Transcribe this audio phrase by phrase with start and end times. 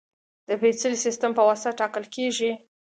[0.47, 2.51] د پېچلي سیستم په واسطه ټاکل کېږي.